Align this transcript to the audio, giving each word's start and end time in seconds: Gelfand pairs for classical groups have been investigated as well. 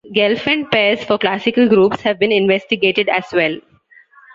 Gelfand 0.15 0.71
pairs 0.71 1.03
for 1.03 1.19
classical 1.19 1.69
groups 1.69 2.01
have 2.01 2.17
been 2.17 2.31
investigated 2.31 3.07
as 3.07 3.25
well. 3.31 3.55